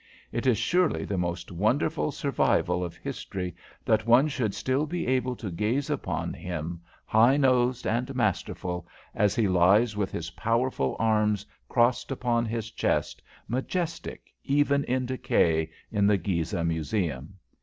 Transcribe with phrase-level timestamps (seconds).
[0.31, 3.55] It is surely the most wonderful survival of history
[3.85, 9.35] that one should still be able to gaze upon him, high nosed and masterful, as
[9.35, 16.07] he lies with his powerful arms crossed upon his chest, majestic even in decay, in
[16.07, 17.35] the Gizeh Museum.